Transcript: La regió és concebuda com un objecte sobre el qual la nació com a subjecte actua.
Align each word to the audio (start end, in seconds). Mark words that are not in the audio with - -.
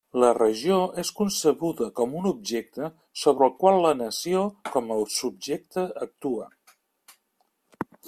La 0.21 0.29
regió 0.35 0.77
és 1.01 1.11
concebuda 1.19 1.89
com 1.99 2.15
un 2.21 2.25
objecte 2.31 2.89
sobre 3.25 3.49
el 3.51 3.55
qual 3.61 3.79
la 3.85 3.93
nació 4.01 4.43
com 4.73 4.93
a 4.97 5.01
subjecte 5.21 5.89
actua. 6.11 6.53